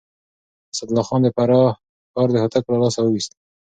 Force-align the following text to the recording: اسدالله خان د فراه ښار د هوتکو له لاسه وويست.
اسدالله 0.73 1.03
خان 1.07 1.21
د 1.23 1.27
فراه 1.35 1.69
ښار 2.11 2.29
د 2.31 2.35
هوتکو 2.41 2.69
له 2.73 2.79
لاسه 2.83 2.99
وويست. 3.01 3.31